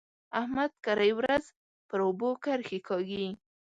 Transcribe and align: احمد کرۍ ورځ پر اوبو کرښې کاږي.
احمد 0.39 0.71
کرۍ 0.85 1.11
ورځ 1.19 1.43
پر 1.89 1.99
اوبو 2.07 2.29
کرښې 2.43 2.79
کاږي. 2.87 3.29